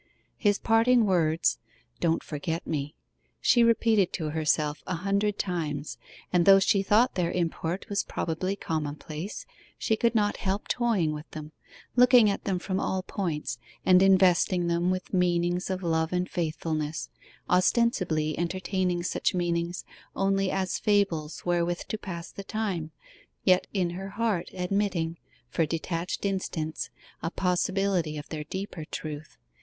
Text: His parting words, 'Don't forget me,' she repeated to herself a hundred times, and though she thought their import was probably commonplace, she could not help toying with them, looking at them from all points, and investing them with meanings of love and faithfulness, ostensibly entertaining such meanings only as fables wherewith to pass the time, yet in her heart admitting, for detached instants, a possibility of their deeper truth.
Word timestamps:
His 0.39 0.57
parting 0.57 1.05
words, 1.05 1.59
'Don't 1.99 2.23
forget 2.23 2.65
me,' 2.65 2.95
she 3.39 3.61
repeated 3.63 4.11
to 4.13 4.31
herself 4.31 4.81
a 4.87 4.95
hundred 4.95 5.37
times, 5.37 5.99
and 6.33 6.47
though 6.47 6.57
she 6.57 6.81
thought 6.81 7.13
their 7.13 7.31
import 7.31 7.87
was 7.87 8.03
probably 8.03 8.55
commonplace, 8.55 9.45
she 9.77 9.95
could 9.95 10.15
not 10.15 10.37
help 10.37 10.67
toying 10.67 11.13
with 11.13 11.29
them, 11.33 11.51
looking 11.95 12.31
at 12.31 12.45
them 12.45 12.57
from 12.57 12.79
all 12.79 13.03
points, 13.03 13.59
and 13.85 14.01
investing 14.01 14.65
them 14.65 14.89
with 14.89 15.13
meanings 15.13 15.69
of 15.69 15.83
love 15.83 16.11
and 16.11 16.31
faithfulness, 16.31 17.11
ostensibly 17.47 18.35
entertaining 18.39 19.03
such 19.03 19.35
meanings 19.35 19.85
only 20.15 20.49
as 20.49 20.79
fables 20.79 21.45
wherewith 21.45 21.81
to 21.89 21.97
pass 21.99 22.31
the 22.31 22.43
time, 22.43 22.89
yet 23.43 23.67
in 23.71 23.91
her 23.91 24.09
heart 24.09 24.49
admitting, 24.55 25.17
for 25.47 25.67
detached 25.67 26.25
instants, 26.25 26.89
a 27.21 27.29
possibility 27.29 28.17
of 28.17 28.27
their 28.29 28.45
deeper 28.45 28.83
truth. 28.85 29.37